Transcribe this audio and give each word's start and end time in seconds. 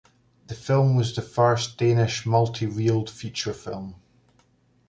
The 0.47 0.55
film 0.55 0.95
was 0.95 1.15
the 1.15 1.21
first 1.21 1.77
Danish 1.77 2.25
multi-reeled 2.25 3.07
feature 3.07 3.53
film. 3.53 3.97